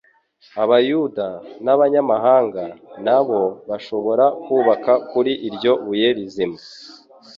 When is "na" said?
3.05-3.19